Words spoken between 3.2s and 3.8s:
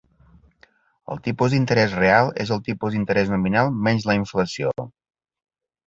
nominal